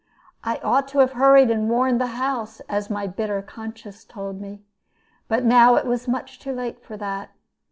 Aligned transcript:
I 0.43 0.57
ought 0.63 0.87
to 0.87 0.97
have 0.97 1.11
hurried 1.11 1.51
and 1.51 1.69
warned 1.69 2.01
the 2.01 2.07
house, 2.17 2.59
as 2.61 2.89
my 2.89 3.05
bitter 3.05 3.39
conscience 3.43 4.03
told 4.03 4.41
me; 4.41 4.63
but 5.27 5.45
now 5.45 5.75
it 5.75 5.85
was 5.85 6.07
much 6.07 6.39
too 6.39 6.53
late 6.53 6.83
for 6.83 6.97
that. 6.97 7.29